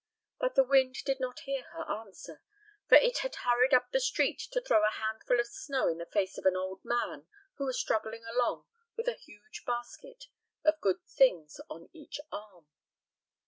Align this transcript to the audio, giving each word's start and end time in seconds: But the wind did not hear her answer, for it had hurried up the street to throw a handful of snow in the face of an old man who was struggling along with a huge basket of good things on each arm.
But 0.39 0.55
the 0.55 0.63
wind 0.63 0.95
did 1.05 1.19
not 1.19 1.41
hear 1.41 1.61
her 1.65 1.83
answer, 1.83 2.41
for 2.89 2.95
it 2.95 3.19
had 3.19 3.35
hurried 3.35 3.71
up 3.71 3.91
the 3.91 3.99
street 3.99 4.39
to 4.51 4.59
throw 4.59 4.83
a 4.83 4.89
handful 4.89 5.39
of 5.39 5.45
snow 5.45 5.87
in 5.87 5.99
the 5.99 6.07
face 6.07 6.39
of 6.39 6.45
an 6.47 6.55
old 6.57 6.81
man 6.83 7.27
who 7.57 7.65
was 7.67 7.79
struggling 7.79 8.25
along 8.25 8.65
with 8.97 9.07
a 9.07 9.13
huge 9.13 9.63
basket 9.63 10.25
of 10.65 10.81
good 10.81 11.05
things 11.05 11.61
on 11.69 11.89
each 11.93 12.19
arm. 12.31 12.65